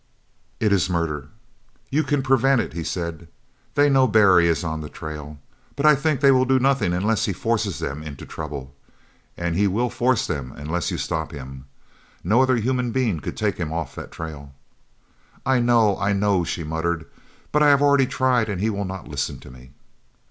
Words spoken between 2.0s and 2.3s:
can